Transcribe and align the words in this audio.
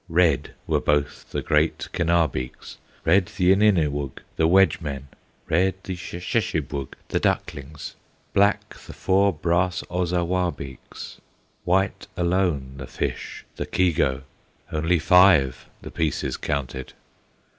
Red 0.09 0.55
were 0.65 0.79
both 0.81 1.29
the 1.29 1.43
great 1.43 1.87
Kenabeeks, 1.93 2.77
Red 3.05 3.27
the 3.37 3.51
Ininewug, 3.55 4.21
the 4.35 4.47
wedge 4.47 4.81
men, 4.81 5.09
Red 5.47 5.75
the 5.83 5.95
Sheshebwug, 5.95 6.93
the 7.09 7.19
ducklings, 7.19 7.93
Black 8.33 8.73
the 8.73 8.93
four 8.93 9.31
brass 9.31 9.83
Ozawabeeks, 9.91 11.17
White 11.65 12.07
alone 12.17 12.77
the 12.77 12.87
fish, 12.87 13.45
the 13.57 13.67
Keego; 13.67 14.23
Only 14.71 14.97
five 14.97 15.67
the 15.83 15.91
pieces 15.91 16.35
counted! 16.35 16.93